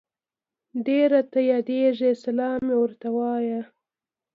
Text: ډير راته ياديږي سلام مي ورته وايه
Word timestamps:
ډير 0.85 1.07
راته 1.15 1.39
ياديږي 1.51 2.09
سلام 2.23 2.57
مي 2.67 2.75
ورته 2.79 3.07
وايه 3.17 3.61